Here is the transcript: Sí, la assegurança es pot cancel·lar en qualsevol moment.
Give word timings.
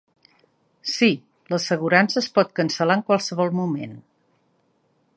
Sí, 0.93 1.09
la 1.53 1.59
assegurança 1.59 2.19
es 2.23 2.31
pot 2.39 2.57
cancel·lar 2.61 2.99
en 3.01 3.07
qualsevol 3.11 3.57
moment. 3.63 3.97